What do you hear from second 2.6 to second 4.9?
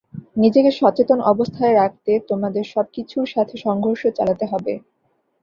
সবকিছুর সাথে সংঘর্ষ চালাতে হবে।